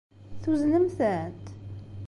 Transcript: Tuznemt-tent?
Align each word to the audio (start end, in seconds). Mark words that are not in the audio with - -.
Tuznemt-tent? 0.41 1.45